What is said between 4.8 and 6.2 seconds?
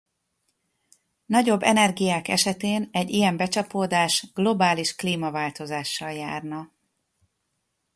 klímaváltozással